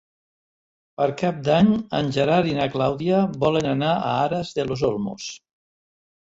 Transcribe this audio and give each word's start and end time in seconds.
Per 1.01 1.05
Cap 1.21 1.43
d'Any 1.47 1.69
en 1.99 2.09
Gerard 2.17 2.51
i 2.53 2.57
na 2.61 2.67
Clàudia 2.77 3.21
volen 3.47 3.71
anar 3.77 3.93
a 4.01 4.17
Aras 4.27 4.59
de 4.59 4.69
los 4.73 4.87
Olmos. 4.93 5.33